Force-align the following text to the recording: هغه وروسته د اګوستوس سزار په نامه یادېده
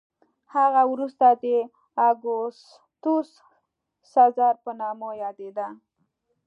هغه 0.55 0.81
وروسته 0.93 1.25
د 1.43 1.45
اګوستوس 2.09 3.29
سزار 4.13 4.55
په 4.63 4.71
نامه 4.81 5.09
یادېده 5.23 5.67